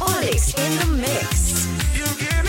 Onyx 0.00 0.54
in 0.54 0.78
the 0.78 0.86
mix. 1.00 2.41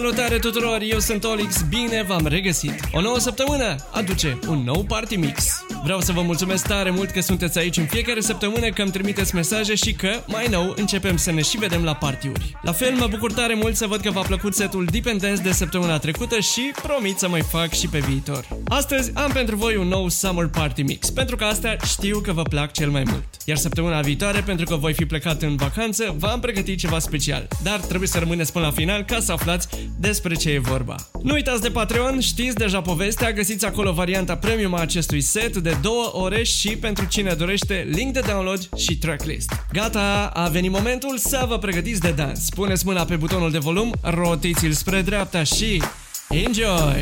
Salutare 0.00 0.38
tuturor, 0.38 0.80
eu 0.82 0.98
sunt 0.98 1.24
Olix, 1.24 1.62
bine 1.68 2.02
v-am 2.02 2.26
regăsit! 2.26 2.80
O 2.92 3.00
nouă 3.00 3.18
săptămână 3.18 3.74
aduce 3.90 4.38
un 4.48 4.62
nou 4.64 4.82
Party 4.82 5.16
Mix. 5.16 5.59
Vreau 5.82 6.00
să 6.00 6.12
vă 6.12 6.22
mulțumesc 6.22 6.66
tare 6.66 6.90
mult 6.90 7.10
că 7.10 7.20
sunteți 7.20 7.58
aici 7.58 7.76
în 7.76 7.86
fiecare 7.86 8.20
săptămână, 8.20 8.68
că 8.68 8.82
îmi 8.82 8.90
trimiteți 8.90 9.34
mesaje 9.34 9.74
și 9.74 9.92
că, 9.92 10.10
mai 10.26 10.46
nou, 10.50 10.72
începem 10.76 11.16
să 11.16 11.32
ne 11.32 11.42
și 11.42 11.56
vedem 11.56 11.84
la 11.84 11.94
partiuri. 11.94 12.56
La 12.62 12.72
fel, 12.72 12.94
mă 12.94 13.06
bucur 13.10 13.32
tare 13.32 13.54
mult 13.54 13.76
să 13.76 13.86
văd 13.86 14.00
că 14.00 14.10
v-a 14.10 14.20
plăcut 14.20 14.54
setul 14.54 14.84
Dependence 14.90 15.42
de 15.42 15.52
săptămâna 15.52 15.98
trecută 15.98 16.40
și 16.40 16.60
promit 16.82 17.18
să 17.18 17.28
mai 17.28 17.40
fac 17.40 17.72
și 17.72 17.88
pe 17.88 17.98
viitor. 17.98 18.46
Astăzi 18.68 19.10
am 19.14 19.30
pentru 19.32 19.56
voi 19.56 19.76
un 19.76 19.86
nou 19.86 20.08
Summer 20.08 20.46
Party 20.46 20.82
Mix, 20.82 21.10
pentru 21.10 21.36
că 21.36 21.44
astea 21.44 21.76
știu 21.84 22.18
că 22.18 22.32
vă 22.32 22.42
plac 22.42 22.72
cel 22.72 22.90
mai 22.90 23.02
mult. 23.06 23.24
Iar 23.44 23.56
săptămâna 23.56 24.00
viitoare, 24.00 24.40
pentru 24.40 24.64
că 24.64 24.76
voi 24.76 24.92
fi 24.92 25.04
plecat 25.04 25.42
în 25.42 25.56
vacanță, 25.56 26.14
v-am 26.18 26.40
pregătit 26.40 26.78
ceva 26.78 26.98
special. 26.98 27.48
Dar 27.62 27.78
trebuie 27.78 28.08
să 28.08 28.18
rămâneți 28.18 28.52
până 28.52 28.64
la 28.64 28.70
final 28.70 29.02
ca 29.02 29.20
să 29.20 29.32
aflați 29.32 29.68
despre 29.98 30.34
ce 30.34 30.50
e 30.50 30.58
vorba. 30.58 30.94
Nu 31.22 31.32
uitați 31.32 31.62
de 31.62 31.70
Patreon, 31.70 32.20
știți 32.20 32.54
deja 32.54 32.80
povestea, 32.80 33.32
găsiți 33.32 33.66
acolo 33.66 33.92
varianta 33.92 34.36
premium 34.36 34.74
a 34.74 34.80
acestui 34.80 35.20
set 35.20 35.56
de 35.56 35.69
două 35.82 36.10
ore 36.12 36.42
și 36.42 36.76
pentru 36.76 37.06
cine 37.06 37.32
dorește 37.32 37.88
link 37.90 38.12
de 38.12 38.20
download 38.26 38.68
și 38.76 38.98
tracklist. 38.98 39.52
Gata, 39.72 40.30
a 40.34 40.48
venit 40.48 40.70
momentul 40.70 41.18
să 41.18 41.44
vă 41.48 41.58
pregătiți 41.58 42.00
de 42.00 42.10
dans. 42.10 42.48
Puneți 42.54 42.86
mâna 42.86 43.04
pe 43.04 43.16
butonul 43.16 43.50
de 43.50 43.58
volum, 43.58 43.92
rotiți-l 44.02 44.72
spre 44.72 45.02
dreapta 45.02 45.42
și 45.42 45.82
enjoy! 46.28 47.00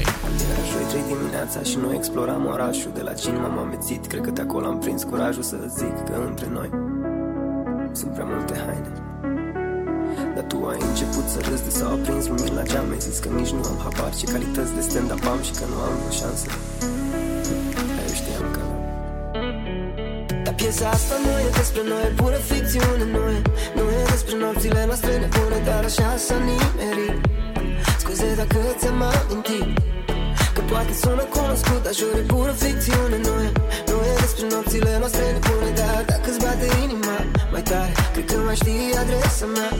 Era 0.50 0.62
joi, 0.72 0.84
trei 0.88 1.02
dimineața 1.08 1.62
și 1.62 1.76
noi 1.76 1.94
exploram 1.96 2.46
orașul 2.46 2.90
De 2.94 3.02
la 3.02 3.12
cine 3.12 3.38
m-am 3.38 3.58
amețit, 3.58 4.06
cred 4.06 4.20
că 4.20 4.30
de 4.30 4.40
acolo 4.40 4.66
am 4.66 4.78
prins 4.78 5.02
curajul 5.02 5.42
să 5.42 5.56
zic 5.78 5.96
că 6.08 6.14
între 6.28 6.48
noi 6.52 6.70
Sunt 7.92 8.12
prea 8.12 8.24
multe 8.24 8.54
haine 8.66 8.92
Dar 10.34 10.44
tu 10.44 10.56
ai 10.70 10.78
început 10.88 11.26
să 11.28 11.38
râzi 11.48 11.64
de 11.64 11.70
s-au 11.70 11.92
aprins 11.92 12.26
lumini 12.26 12.54
la 12.54 12.62
geam 12.62 12.90
Ai 12.90 13.00
zis 13.00 13.18
că 13.18 13.28
nici 13.28 13.54
nu 13.56 13.62
am 13.70 13.78
habar 13.84 14.14
ce 14.14 14.26
calități 14.32 14.74
de 14.74 14.80
stand-up 14.80 15.24
am 15.26 15.40
Și 15.42 15.52
că 15.58 15.64
nu 15.72 15.78
am 15.86 15.94
vreo 15.98 16.10
șansă 16.20 16.46
piesa 20.58 20.88
asta 20.98 21.14
nu 21.24 21.30
e 21.46 21.48
despre 21.60 21.82
noi, 21.90 22.04
e 22.08 22.12
pură 22.20 22.40
ficțiune 22.50 23.04
Nu 23.14 23.22
e, 23.36 23.38
nu 23.76 23.84
e 23.98 24.02
despre 24.14 24.34
nopțile 24.42 24.82
noastre 24.90 25.12
nebune 25.22 25.58
Dar 25.68 25.84
așa 25.90 26.08
s-a 26.26 26.38
nimerit. 26.48 27.16
Scuze 28.02 28.28
dacă 28.40 28.58
ți-am 28.80 29.00
amintit 29.10 29.68
Că 30.54 30.60
poate 30.70 30.92
sună 31.02 31.24
cunoscut, 31.36 31.80
dar 31.86 31.94
jur 32.00 32.14
e 32.20 32.24
pură 32.32 32.54
ficțiune 32.62 33.16
Nu 33.26 33.34
e, 33.46 33.48
nu 33.90 33.96
e 34.10 34.12
despre 34.24 34.44
nopțile 34.54 34.92
noastre 35.02 35.24
nebune 35.34 35.70
Dar 35.80 36.00
dacă-ți 36.10 36.40
bate 36.44 36.66
inima 36.84 37.16
mai 37.52 37.62
tare 37.70 37.92
Cred 38.12 38.26
că 38.30 38.36
mai 38.46 38.56
știi 38.62 38.98
adresa 39.00 39.46
mea 39.56 39.70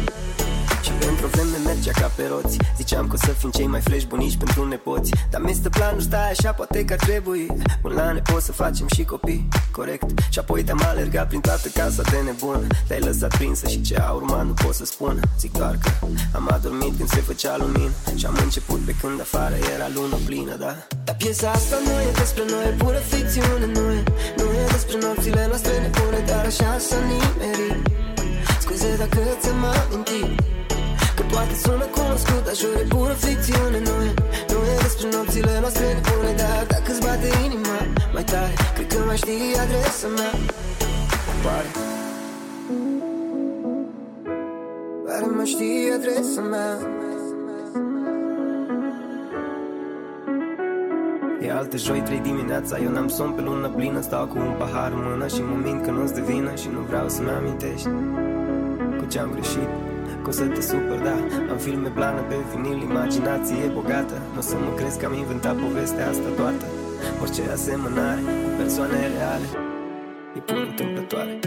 și 0.99 1.07
pentru 1.07 1.27
o 1.27 1.29
vreme 1.29 1.57
mergea 1.65 1.91
ca 2.01 2.11
pe 2.17 2.25
roți. 2.31 2.57
Ziceam 2.77 3.07
că 3.09 3.15
o 3.15 3.19
să 3.27 3.33
fim 3.33 3.51
cei 3.51 3.67
mai 3.67 3.81
fresh 3.81 4.07
bunici 4.07 4.37
pentru 4.37 4.69
nepoți. 4.69 5.11
Dar 5.31 5.41
mi 5.41 5.61
planul 5.71 6.01
stai 6.01 6.31
așa, 6.31 6.53
poate 6.53 6.85
că 6.85 6.93
ar 6.93 6.99
trebui. 6.99 7.47
Până 7.83 7.95
la 7.95 8.13
nepot 8.13 8.43
să 8.43 8.53
facem 8.53 8.87
și 8.95 9.05
copii, 9.05 9.49
corect. 9.73 10.07
Și 10.31 10.39
apoi 10.39 10.63
te-am 10.63 10.83
alergat 10.85 11.29
prin 11.29 11.41
toată 11.41 11.69
casa 11.69 12.03
de 12.03 12.19
nebun. 12.25 12.67
Te-ai 12.87 13.01
lăsat 13.01 13.37
prinsă 13.37 13.69
și 13.69 13.81
ce 13.81 13.97
a 13.97 14.11
urmat 14.11 14.47
nu 14.47 14.53
pot 14.53 14.75
să 14.75 14.85
spun. 14.85 15.21
Zic 15.39 15.53
doar 15.53 15.79
că 15.83 15.91
am 16.35 16.49
adormit 16.53 16.97
când 16.97 17.09
se 17.09 17.21
făcea 17.21 17.57
lumină 17.57 17.91
Și 18.17 18.27
am 18.27 18.39
început 18.43 18.79
pe 18.79 18.95
când 19.01 19.21
afară 19.21 19.55
era 19.75 19.89
lună 19.95 20.17
plină, 20.25 20.55
da. 20.57 20.75
Dar 21.05 21.17
piesa 21.17 21.51
asta 21.51 21.77
nu 21.85 21.91
e 21.91 22.11
despre 22.19 22.43
noi, 22.51 22.65
e 22.67 22.75
pură 22.83 23.01
ficțiune 23.11 23.67
Nu 23.75 23.91
e, 23.99 24.03
nu 24.37 24.45
e 24.61 24.65
despre 24.73 24.99
nopțile 25.03 25.47
noastre 25.47 25.73
nebune 25.83 26.21
Dar 26.27 26.45
așa 26.47 26.79
s-a 26.79 26.97
nimerit 27.11 27.89
Scuze 28.61 28.97
dacă 28.97 29.19
ți-am 29.41 29.65
amintit. 29.65 30.37
Că 30.37 30.58
poate 31.33 31.55
sună 31.65 31.87
cunoscut, 31.97 32.43
dar 32.47 32.57
jur 32.61 32.75
e 32.83 32.85
pură 32.93 33.15
ficțiune 33.25 33.79
Nu 33.89 33.95
e, 34.09 34.11
nu 34.53 34.59
e 34.73 34.75
despre 34.85 35.07
nopțile 35.15 35.53
noastre 35.63 35.85
nebune 35.95 36.33
Dar 36.43 36.59
tare 38.31 38.53
Cred 38.75 38.87
că 38.87 38.99
mai 39.07 39.17
știi 39.17 39.55
adresa 39.63 40.09
mea. 40.17 40.33
Pare. 41.45 41.71
Pare 45.07 45.27
mai 45.37 45.47
știi 45.47 45.93
adresa 45.97 46.41
mea. 46.41 46.71
E 51.41 51.53
altă 51.53 51.77
joi, 51.77 52.01
trei 52.01 52.21
dimineața 52.21 52.79
Eu 52.79 52.91
n-am 52.91 53.09
somn 53.09 53.33
pe 53.33 53.41
lună 53.41 53.69
plină 53.69 54.01
Stau 54.01 54.27
cu 54.27 54.39
un 54.39 54.55
pahar 54.59 54.93
în 54.93 55.03
mână 55.11 55.27
Și 55.27 55.43
mă 55.43 55.57
mint 55.63 55.83
că 55.85 55.91
nu-ți 55.91 56.15
de 56.15 56.21
vină 56.21 56.55
Și 56.55 56.69
nu 56.73 56.81
vreau 56.81 57.09
să-mi 57.09 57.31
amintești 57.31 57.89
Cu 58.99 59.05
ce-am 59.09 59.31
greșit 59.31 59.88
Că 60.23 60.29
o 60.29 60.31
să 60.31 60.45
te 60.45 60.61
supăr, 60.61 60.99
da 61.09 61.17
Am 61.53 61.59
filme 61.67 61.89
plană 61.89 62.21
pe 62.21 62.35
vinil 62.51 62.83
Imaginație 62.91 63.71
bogată. 63.75 64.17
Nu 64.33 64.39
o 64.39 64.41
să 64.51 64.57
mă 64.65 64.73
crezi 64.79 64.99
că 64.99 65.07
am 65.07 65.15
inventat 65.15 65.57
povestea 65.57 66.09
asta 66.09 66.29
toată. 66.37 66.65
Orice 67.23 67.43
asemănare 67.53 68.21
cu 68.21 68.49
persoane 68.61 68.99
reale 69.17 69.49
E 70.37 70.41
pur 70.41 70.67
întâmplătoare 70.71 71.39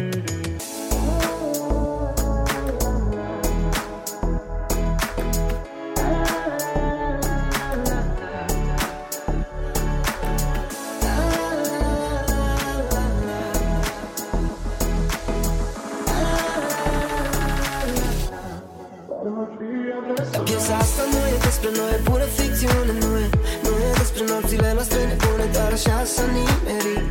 piesa 20.45 20.75
asta 20.77 21.03
nu 21.11 21.19
e 21.33 21.37
despre 21.47 21.69
noi, 21.77 21.91
e 21.95 21.99
pură 22.07 22.27
ficțiune 22.37 22.93
Nu 23.01 23.09
e, 23.23 23.27
nu 23.65 23.71
e 23.87 23.89
despre 24.01 24.23
nopțile 24.31 24.73
noastre 24.77 24.99
nebune 25.09 25.45
Dar 25.55 25.71
așa 25.77 25.97
s-a 26.13 26.25
nimerit 26.35 27.05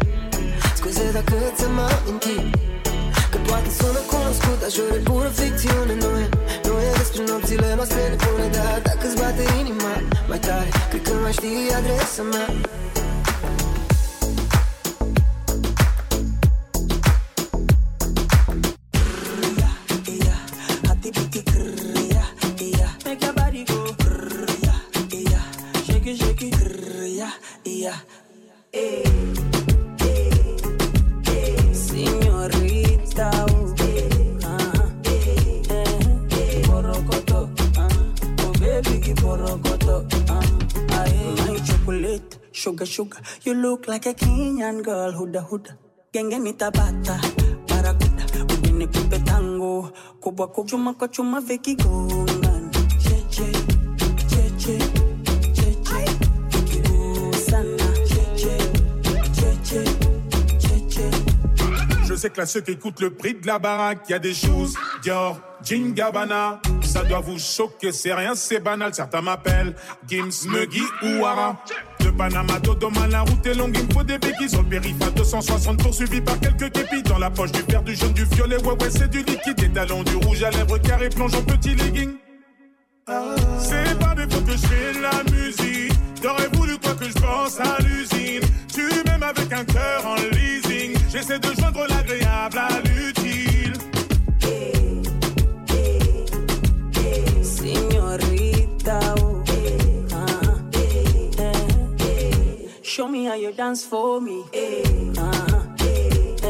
Scuze 0.79 1.11
dacă 1.13 1.35
ți-am 1.57 1.79
amintit 1.79 2.45
Că 3.31 3.39
poate 3.47 3.71
sună 3.79 4.03
cunoscut, 4.13 4.59
dar 4.63 4.71
jur 4.77 4.91
e 4.99 5.01
pură 5.09 5.31
ficțiune 5.41 5.95
Nu 6.03 6.11
e, 6.23 6.27
nu 6.67 6.73
e 6.89 6.91
despre 7.01 7.23
nopțile 7.31 7.69
noastre 7.79 8.01
nebune 8.13 8.47
Dar 8.57 8.81
dacă-ți 8.89 9.17
bate 9.21 9.45
inima 9.61 9.93
mai 10.31 10.41
tare 10.47 10.69
Cred 10.91 11.03
că 11.07 11.13
mai 11.23 11.33
știi 11.39 11.75
adresa 11.79 12.23
mea 12.33 12.47
You 43.45 43.55
look 43.55 43.87
like 43.87 44.07
a 44.07 44.15
Kenyan 44.15 44.83
girl, 44.83 45.13
huda, 45.13 45.47
huda. 45.49 45.77
Genge 46.13 46.39
nitabata, 46.41 47.21
tango, 49.25 49.93
cheche, 52.99 53.53
cheche. 54.59 54.91
Je 62.07 62.17
sais 62.17 62.31
que 62.31 62.41
là, 62.41 62.47
ceux 62.47 62.61
qui 62.61 62.73
écoutent 62.73 63.01
le 63.01 63.11
prix 63.11 63.35
de 63.35 63.47
la 63.47 63.61
baraque, 63.61 64.09
y 64.09 64.15
a 64.15 64.19
des 64.19 64.35
choses. 64.35 64.75
Dior, 65.03 65.41
Jean. 65.63 65.95
Ça 66.83 67.05
doit 67.05 67.21
vous 67.21 67.39
choquer, 67.39 67.93
c'est 67.93 68.13
rien, 68.13 68.35
c'est 68.35 68.59
banal. 68.59 68.93
Certains 68.93 69.21
m'appellent 69.21 69.77
Gims, 70.09 70.49
Muggy 70.49 70.83
ou 71.05 71.25
Ara. 71.25 71.63
Panama, 72.21 72.59
Dodoma, 72.59 73.07
la 73.07 73.23
route 73.23 73.47
est 73.47 73.55
longue, 73.55 73.75
il 73.75 73.87
me 73.87 73.93
faut 73.95 74.03
des 74.03 74.19
béquilles. 74.19 74.51
Sur 74.51 74.61
le 74.61 74.69
périph' 74.69 75.01
à 75.01 75.09
260, 75.09 75.83
poursuivi 75.83 76.21
par 76.21 76.39
quelques 76.39 76.71
képis. 76.71 77.03
Dans 77.03 77.17
la 77.17 77.31
poche 77.31 77.51
du 77.51 77.63
vert, 77.63 77.83
du 77.83 77.95
jaune, 77.95 78.13
du 78.13 78.25
violet, 78.25 78.63
ouais, 78.63 78.73
ouais, 78.73 78.91
c'est 78.91 79.09
du 79.09 79.21
liquide. 79.21 79.57
Des 79.57 79.71
talons, 79.71 80.03
du 80.03 80.17
rouge 80.17 80.43
à 80.43 80.51
lèvres, 80.51 80.77
carré, 80.77 81.09
plonge 81.09 81.35
en 81.35 81.41
petit 81.41 81.75
legging. 81.75 82.11
C'est 83.59 83.99
pas 83.99 84.15
des 84.15 84.31
fois 84.31 84.43
que 84.43 84.53
je 84.53 84.67
fais 84.67 85.01
la 85.01 85.23
musique. 85.33 85.95
T'aurais 86.21 86.49
voulu 86.53 86.77
quoi 86.77 86.93
que 86.93 87.07
je 87.07 87.15
pense 87.15 87.59
à 87.59 87.79
l'usine. 87.81 88.43
Tu 88.71 88.83
m'aimes 89.07 89.23
avec 89.23 89.51
un 89.51 89.65
cœur 89.65 90.05
en 90.05 90.17
leasing. 90.17 90.99
J'essaie 91.11 91.39
de 91.39 91.55
joindre 91.59 91.87
l'agréable 91.89 92.59
à 92.59 92.69
l'utile. 92.83 93.73
Señorita, 97.43 98.30
Show 102.91 103.07
me 103.07 103.25
how 103.27 103.35
you 103.35 103.53
dance 103.53 103.85
for 103.85 104.21
me. 104.21 104.43
Uh-huh. 104.51 105.63
eh. 105.79 106.43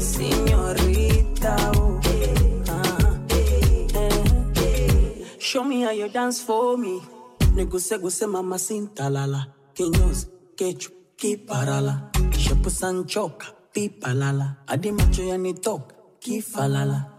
Señorita, 0.00 1.56
oh, 1.76 2.00
uh-huh. 2.64 3.18
eh. 4.56 5.24
Show 5.38 5.64
me 5.64 5.82
how 5.82 5.90
you 5.90 6.08
dance 6.08 6.40
for 6.40 6.78
me. 6.78 7.02
Neguse 7.54 7.98
guse 8.00 8.26
mama 8.26 8.56
sintalala. 8.56 9.46
Kinyozi, 9.74 10.26
kechu, 10.56 10.90
kiparala. 11.18 12.10
Shepu 12.32 12.70
sanchoka, 12.70 13.46
pipalala. 13.74 14.56
Adi 14.66 14.90
macho 14.90 15.22
yanitoka, 15.22 15.94
kifalala. 16.18 17.12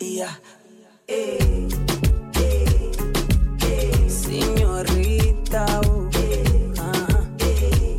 Yeah, 0.00 0.28
yeah. 0.28 0.86
Eh, 1.08 1.68
eh, 2.36 2.92
eh. 3.62 4.08
Señorita, 4.08 5.66
oh, 5.84 6.08
uh-huh. 6.78 7.26
eh, 7.40 7.96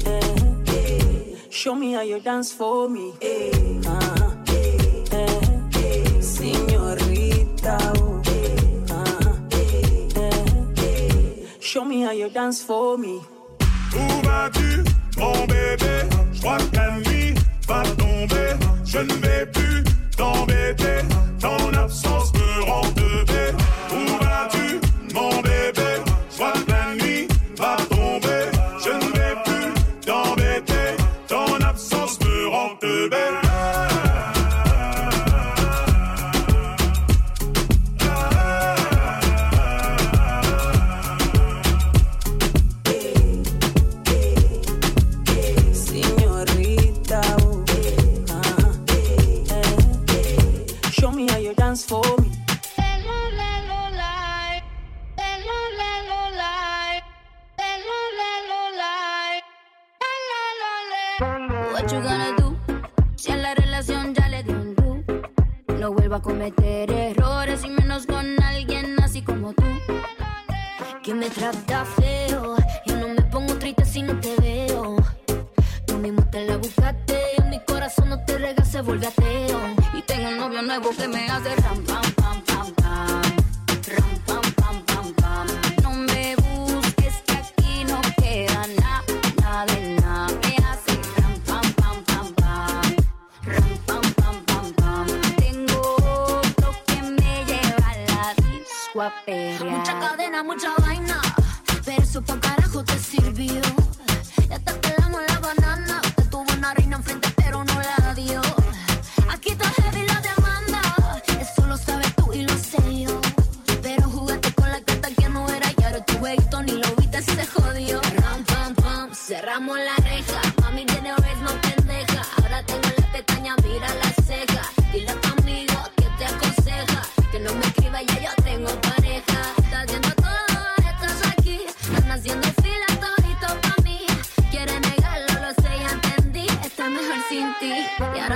eh. 0.68 1.36
Show 1.50 1.76
me 1.76 1.94
how 1.94 2.02
you 2.02 2.20
dance 2.20 2.52
for 2.52 2.90
me. 2.90 3.14
Uh-huh. 3.22 4.32
eh. 4.48 6.22
Señorita, 6.22 7.78
oh, 7.98 8.22
uh-huh. 8.90 9.40
eh. 10.78 11.48
Show 11.60 11.86
me 11.86 12.02
how 12.02 12.12
you 12.12 12.30
dance 12.30 12.62
for 12.64 12.98
me. 12.98 13.22
Où 13.96 14.22
vas-tu, 14.28 14.84
mon 15.18 15.46
bébé 15.48 16.04
Je 16.34 16.42
crois 16.42 16.58
que 16.58 16.75
la 16.75 16.98
nuit 16.98 17.34
va 17.68 17.84
tomber. 17.98 18.56
Je 18.84 19.00
ne 19.00 19.14
vais 19.14 19.46
plus 19.46 19.84
t'embêter. 20.18 21.02
Ton 21.46 21.74
absence 21.75 22.34
me 22.34 22.64
rend 22.64 22.82
teubé. 22.96 23.54
Où 23.54 23.64
Vuelva 66.15 66.31
a 66.31 66.34
cometer 66.34 66.91
errores 66.91 67.65
y 67.65 67.69
menos 67.69 68.05
con 68.05 68.41
alguien 68.41 68.95
así 69.03 69.22
como 69.22 69.53
tú. 69.53 69.65
Que 71.03 71.13
me 71.13 71.29
trata 71.29 71.84
feo. 71.84 72.55
Yo 72.86 72.95
no 72.95 73.10
me 73.10 73.22
pongo 73.24 73.55
triste 73.55 73.84
si 73.84 74.01
no 74.01 74.17
te 74.22 74.34
veo. 74.38 74.95
Tú 75.86 75.98
mismo 75.98 76.25
te 76.29 76.45
la 76.45 76.55
buscaste. 76.55 77.19
En 77.38 77.50
mi 77.50 77.60
corazón 77.65 78.10
no 78.10 78.24
te 78.24 78.38
rega, 78.38 78.63
se 78.63 78.79
vuelve 78.79 79.07
ateo. 79.07 79.60
Y 79.93 80.01
tengo 80.03 80.29
un 80.29 80.38
novio 80.38 80.62
nuevo 80.62 80.91
que 80.98 81.07
me 81.10 81.27
hace 81.29 81.53
ram, 81.57 81.84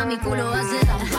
mi 0.10 0.18
culo 0.18 0.52
hace 0.52 1.19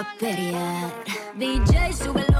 up 0.00 0.06
period. 0.18 0.92
DJ, 1.38 1.92
sube 1.92 2.39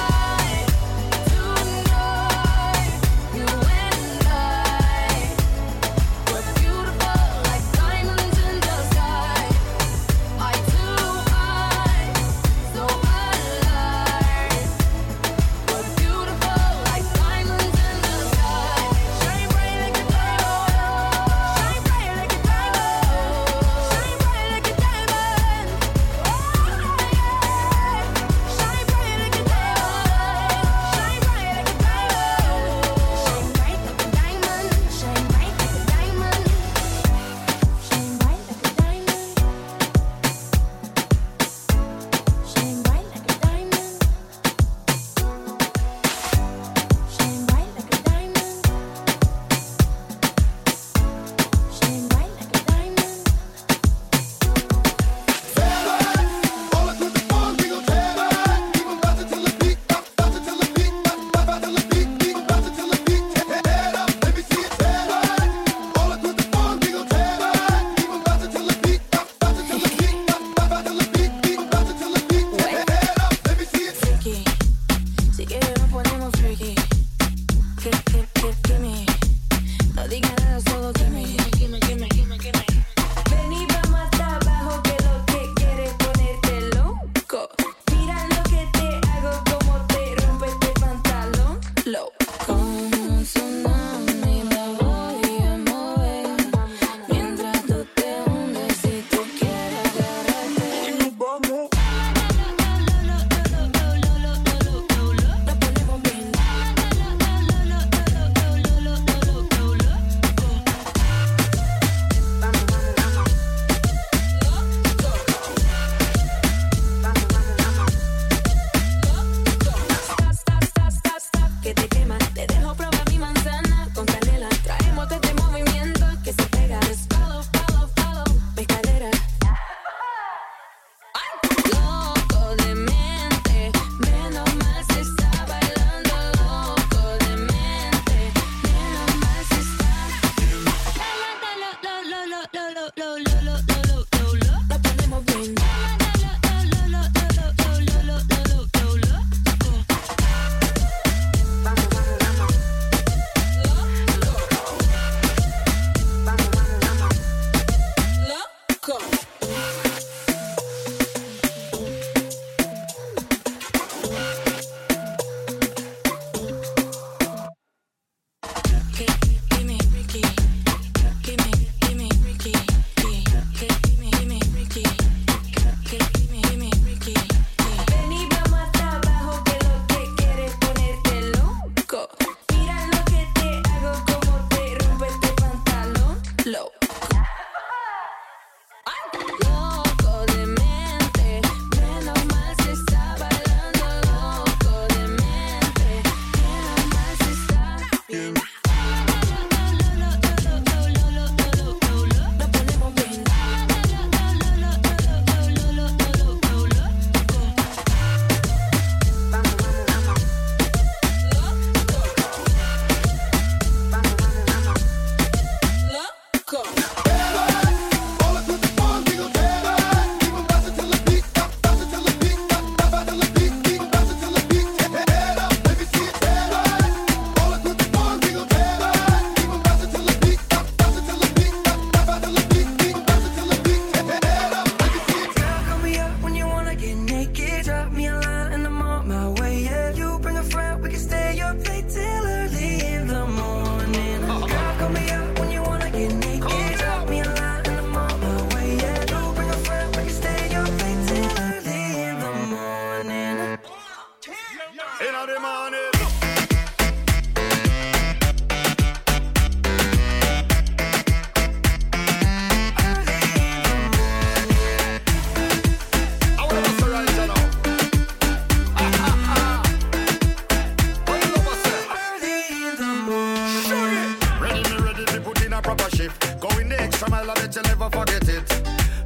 proper 275.75 275.95
shift. 275.95 276.39
Going 276.41 276.69
the 276.69 276.81
extra 276.81 277.09
mile, 277.09 277.29
I 277.29 277.33
bet 277.35 277.55
you 277.55 277.61
never 277.63 277.89
forget 277.89 278.27
it. 278.27 278.43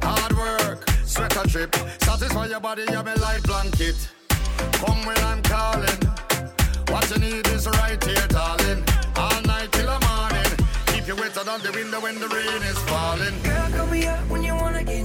Hard 0.02 0.32
work, 0.36 0.88
sweat 1.04 1.36
a 1.36 1.48
trip. 1.48 1.74
Satisfy 2.02 2.46
your 2.46 2.60
body, 2.60 2.82
you're 2.90 3.04
my 3.04 3.14
light 3.14 3.42
blanket. 3.44 3.96
Come 4.72 5.00
when 5.06 5.18
I'm 5.18 5.42
calling. 5.42 6.00
What 6.90 7.08
you 7.10 7.18
need 7.18 7.46
is 7.48 7.66
right 7.68 8.02
here, 8.02 8.26
darling. 8.28 8.82
All 9.16 9.40
night 9.42 9.70
till 9.72 9.86
the 9.86 9.98
morning. 10.08 10.52
Keep 10.86 11.06
you 11.08 11.16
wetter 11.16 11.44
than 11.44 11.60
the 11.62 11.72
window 11.72 12.00
when 12.00 12.18
the 12.18 12.28
rain 12.28 12.62
is 12.70 12.78
falling. 12.90 13.36
Girl, 13.42 13.70
call 13.76 13.86
me 13.86 14.06
up 14.06 14.28
when 14.28 14.42
you 14.42 14.54
wanna 14.54 14.82
get 14.82 15.04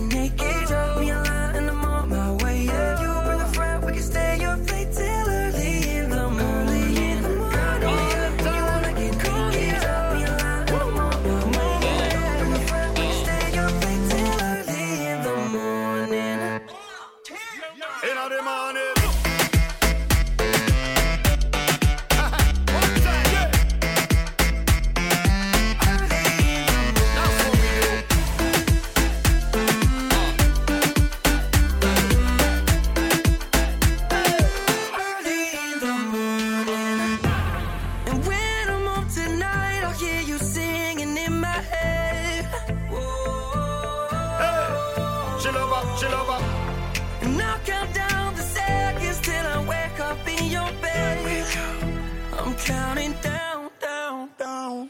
counting 52.65 53.13
down, 53.21 53.69
down, 53.79 54.29
down. 54.37 54.89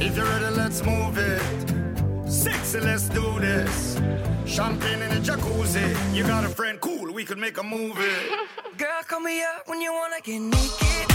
If 0.00 0.16
you're 0.16 0.24
ready, 0.24 0.54
let's 0.56 0.84
move 0.84 1.18
it. 1.18 1.42
Sexy, 2.30 2.80
let's 2.80 3.08
do 3.08 3.40
this. 3.40 4.00
Champagne 4.46 5.02
in 5.02 5.10
a 5.12 5.20
jacuzzi. 5.20 6.14
You 6.14 6.24
got 6.24 6.44
a 6.44 6.48
friend, 6.48 6.80
cool, 6.80 7.12
we 7.12 7.24
could 7.24 7.38
make 7.38 7.58
a 7.58 7.62
movie. 7.62 8.20
Girl, 8.76 9.02
call 9.06 9.20
me 9.20 9.42
up 9.42 9.66
when 9.66 9.80
you 9.80 9.92
wanna 9.92 10.20
get 10.22 10.40
naked. 10.40 11.07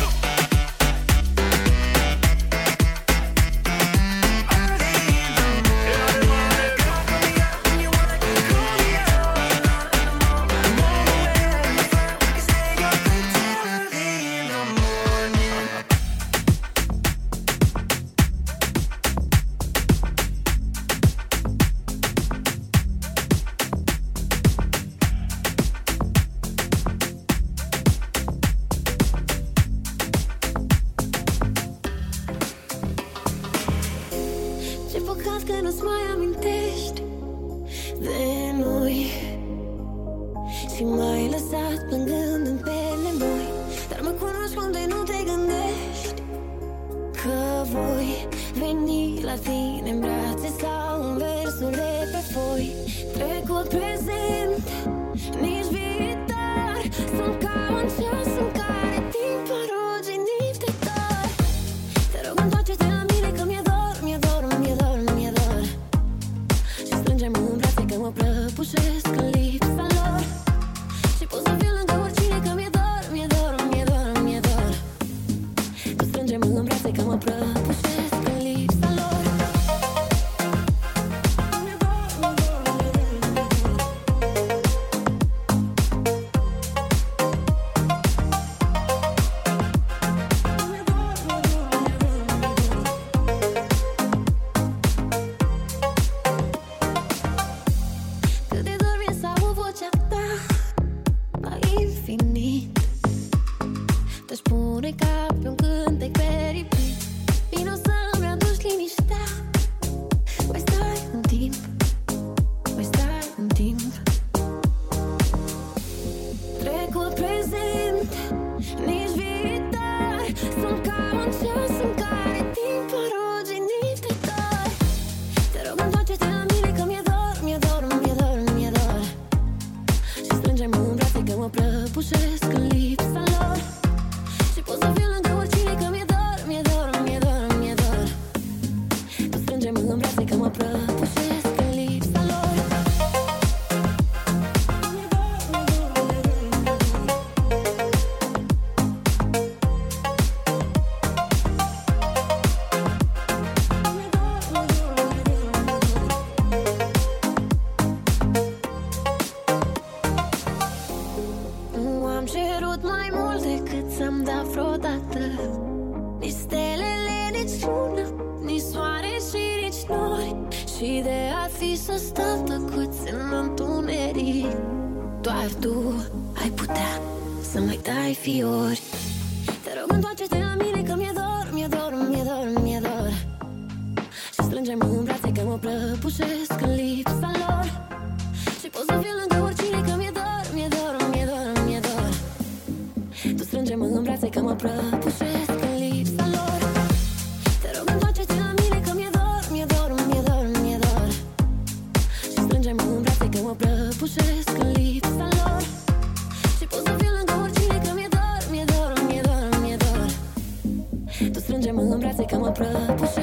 trouble 212.63 213.22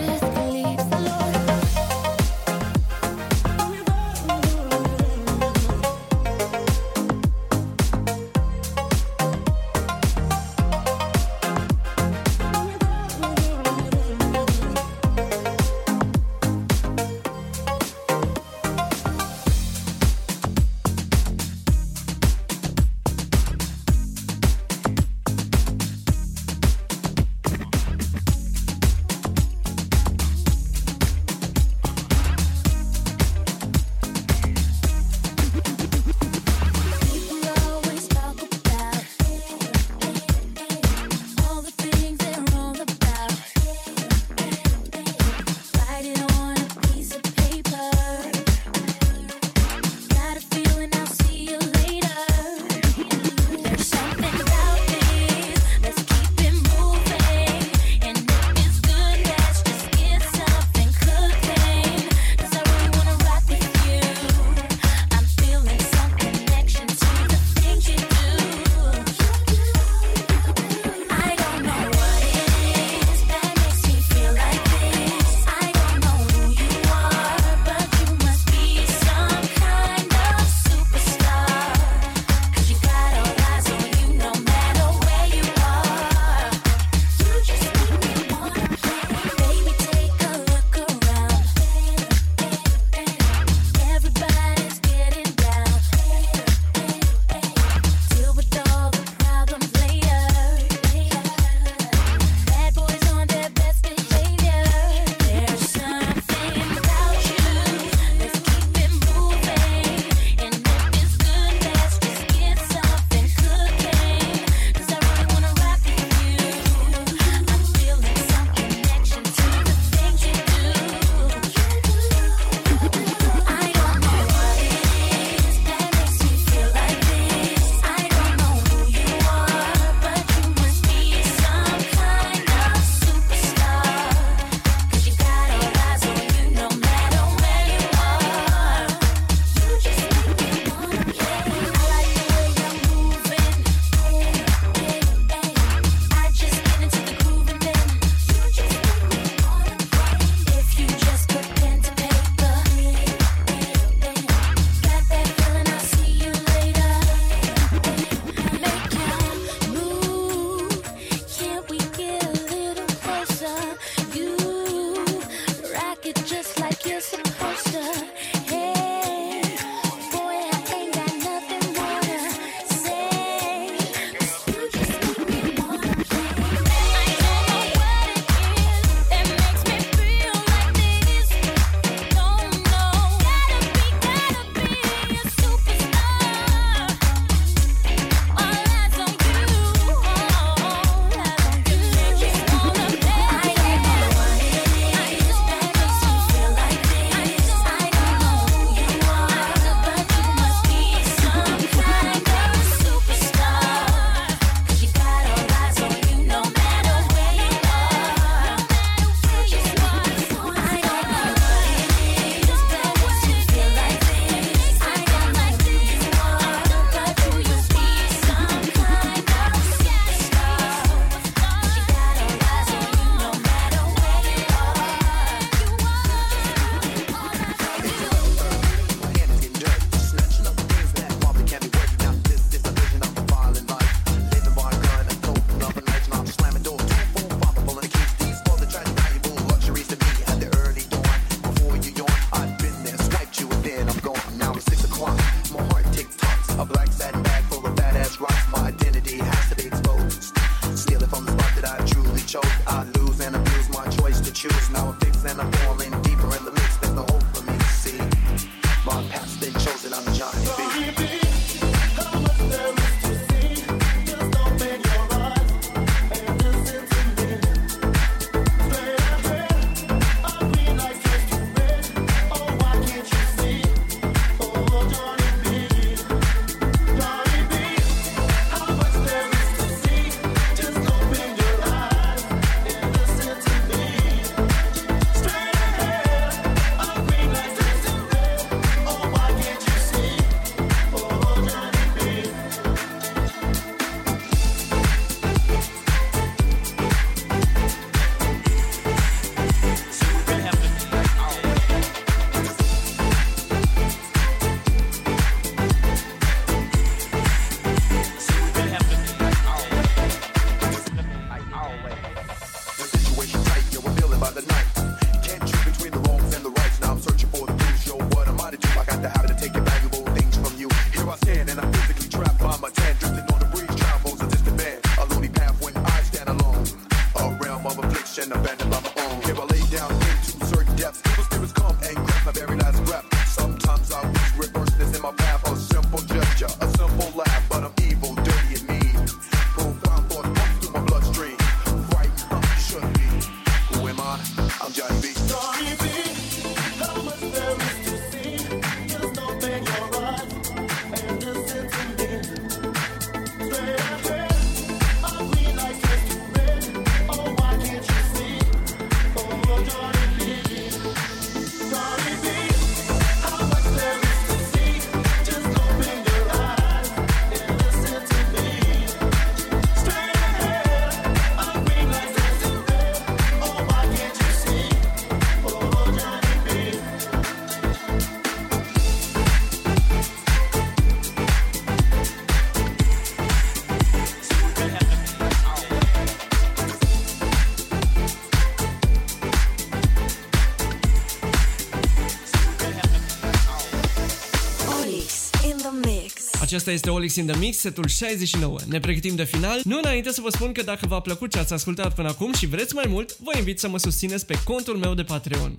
Acesta 396.50 396.70
este 396.70 396.90
Olix 396.90 397.16
in 397.16 397.26
the 397.26 397.38
Mix, 397.38 397.58
setul 397.58 397.86
69. 397.86 398.58
Ne 398.68 398.80
pregătim 398.80 399.14
de 399.14 399.24
final. 399.24 399.60
Nu 399.64 399.78
înainte 399.82 400.12
să 400.12 400.20
vă 400.20 400.30
spun 400.30 400.52
că 400.52 400.62
dacă 400.62 400.86
v-a 400.86 401.00
plăcut 401.00 401.30
ce 401.30 401.38
ați 401.38 401.52
ascultat 401.52 401.94
până 401.94 402.08
acum 402.08 402.32
și 402.32 402.46
vreți 402.46 402.74
mai 402.74 402.84
mult, 402.88 403.18
vă 403.18 403.38
invit 403.38 403.58
să 403.58 403.68
mă 403.68 403.78
susțineți 403.78 404.26
pe 404.26 404.42
contul 404.44 404.76
meu 404.76 404.94
de 404.94 405.02
Patreon 405.02 405.54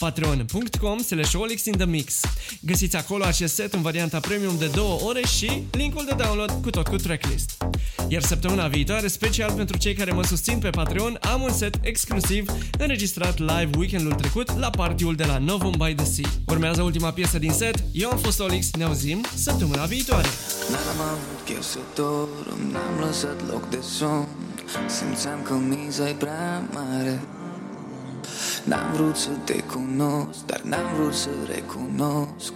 patreon.com 0.00 0.98
slash 0.98 1.34
Mix. 1.86 2.20
Găsiți 2.60 2.96
acolo 2.96 3.24
acest 3.24 3.54
set 3.54 3.72
în 3.72 3.82
varianta 3.82 4.20
premium 4.20 4.58
de 4.58 4.66
2 4.66 4.98
ore 5.04 5.22
și 5.26 5.62
linkul 5.70 6.04
de 6.04 6.14
download 6.22 6.50
cu 6.62 6.70
tot 6.70 6.88
cu 6.88 6.96
tracklist. 6.96 7.64
Iar 8.08 8.22
săptămâna 8.22 8.68
viitoare, 8.68 9.08
special 9.08 9.52
pentru 9.52 9.78
cei 9.78 9.94
care 9.94 10.12
mă 10.12 10.24
susțin 10.24 10.58
pe 10.58 10.70
Patreon, 10.70 11.18
am 11.20 11.42
un 11.42 11.52
set 11.52 11.74
exclusiv 11.82 12.52
înregistrat 12.78 13.38
live 13.38 13.70
weekendul 13.78 14.12
trecut 14.12 14.58
la 14.58 14.70
partiul 14.70 15.14
de 15.14 15.24
la 15.24 15.38
Novum 15.38 15.74
by 15.78 15.94
the 15.94 16.04
Sea. 16.04 16.30
Urmează 16.46 16.82
ultima 16.82 17.10
piesă 17.10 17.38
din 17.38 17.52
set, 17.52 17.84
eu 17.92 18.10
am 18.10 18.18
fost 18.18 18.40
Olix, 18.40 18.70
ne 18.72 18.84
auzim 18.84 19.24
săptămâna 19.34 19.84
viitoare. 19.84 20.28
N-am 20.70 21.06
avut 21.08 21.44
chef 21.44 21.62
să 21.62 21.78
dorm, 21.94 22.72
n-am 22.72 23.06
lăsat 23.06 23.48
loc 23.48 23.70
de 23.70 23.78
somn 23.98 24.28
Simțeam 24.86 25.42
că 25.42 25.54
miza 25.54 26.08
e 26.08 26.12
prea 26.12 26.68
mare 26.72 27.20
N-am 28.64 28.92
vrut 28.92 29.16
să 29.16 29.30
te 29.44 29.62
cunosc, 29.62 30.46
dar 30.46 30.60
n-am 30.64 30.94
vrut 30.96 31.14
să 31.14 31.28
recunosc. 31.54 32.52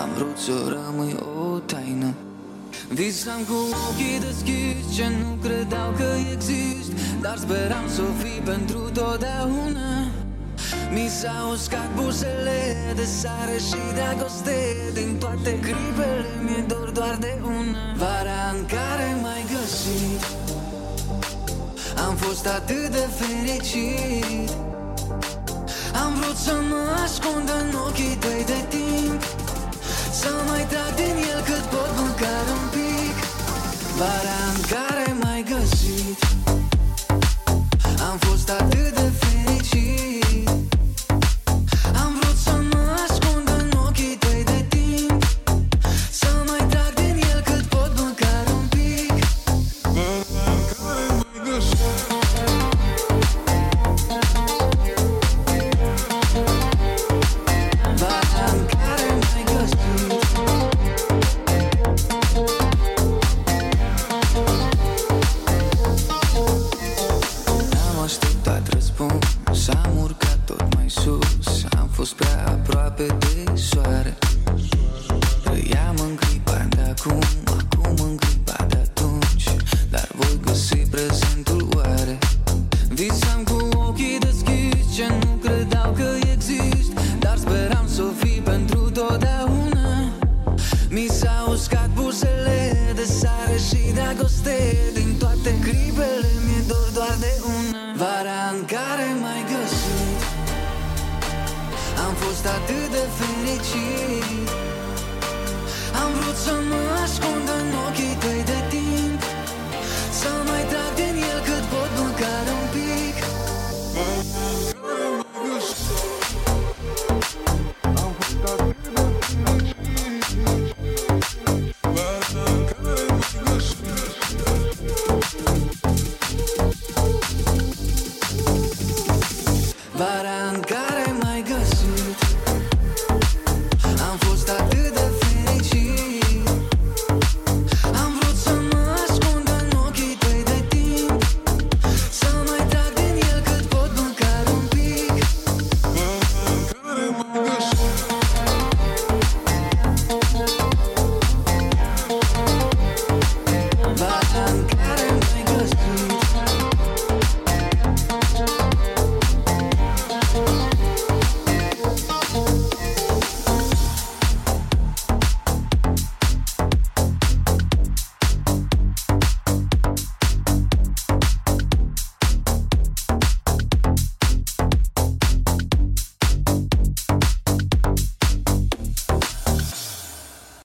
Am 0.00 0.08
vrut 0.16 0.38
să 0.38 0.52
rămâi 0.68 1.16
o 1.42 1.58
taină. 1.58 2.14
Visam 2.88 3.40
cu 3.48 3.58
ochii 3.88 4.20
deschiși 4.20 4.94
ce 4.94 5.06
nu 5.20 5.30
credeau 5.42 5.90
că 5.96 6.08
exist 6.32 6.90
Dar 7.20 7.36
speram 7.36 7.88
să 7.88 8.02
fii 8.22 8.40
pentru 8.44 8.78
totdeauna. 8.78 9.90
Mi 10.92 11.08
s-au 11.08 11.50
uscat 11.50 11.94
buzele 11.94 12.58
de 12.94 13.04
sare 13.04 13.56
și 13.68 13.80
de 13.94 14.00
agoste 14.00 14.76
Din 14.92 15.16
toate 15.18 15.58
clipele 15.58 16.26
mi-e 16.44 16.64
dor 16.66 16.90
doar 16.90 17.16
de 17.20 17.38
una. 17.44 17.94
Vara 17.96 18.42
în 18.54 18.66
care 18.66 19.16
m-ai 19.22 19.44
găsit 19.52 20.22
Am 22.06 22.14
fost 22.14 22.46
atât 22.46 22.88
de 22.90 23.08
fericit 23.18 24.67
am 26.04 26.12
vrut 26.20 26.36
să 26.36 26.54
mă 26.70 26.82
ascund 27.04 27.48
în 27.60 27.74
ochii 27.86 28.16
tăi 28.20 28.42
de 28.46 28.60
timp. 28.68 29.22
Să 30.20 30.30
mai 30.48 30.66
trag 30.70 30.94
din 30.94 31.16
el 31.32 31.40
cât 31.48 31.64
pot 31.72 31.90
măcar 32.02 32.44
un 32.58 32.64
pic. 32.76 33.16
Vara 33.98 34.40
în 34.54 34.60
care 34.72 35.16
m-ai 35.20 35.42
găsit. 35.52 36.18
Am 38.10 38.16
fost 38.18 38.48
atât 38.50 38.94
de 38.94 38.97